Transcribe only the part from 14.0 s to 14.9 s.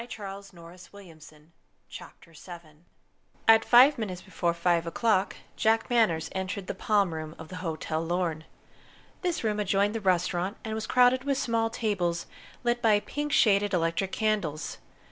candles.